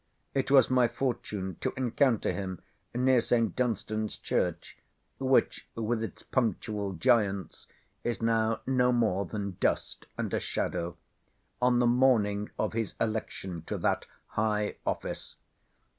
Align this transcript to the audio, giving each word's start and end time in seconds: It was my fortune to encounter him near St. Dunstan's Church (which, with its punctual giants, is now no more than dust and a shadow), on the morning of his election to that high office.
It 0.33 0.49
was 0.49 0.67
my 0.71 0.87
fortune 0.87 1.57
to 1.61 1.73
encounter 1.77 2.31
him 2.31 2.59
near 2.91 3.21
St. 3.21 3.55
Dunstan's 3.55 4.17
Church 4.17 4.75
(which, 5.19 5.67
with 5.75 6.01
its 6.03 6.23
punctual 6.23 6.93
giants, 6.93 7.67
is 8.03 8.19
now 8.19 8.61
no 8.65 8.91
more 8.91 9.25
than 9.27 9.57
dust 9.59 10.07
and 10.17 10.33
a 10.33 10.39
shadow), 10.39 10.97
on 11.61 11.77
the 11.77 11.85
morning 11.85 12.49
of 12.57 12.73
his 12.73 12.95
election 12.99 13.61
to 13.67 13.77
that 13.77 14.07
high 14.29 14.77
office. 14.87 15.35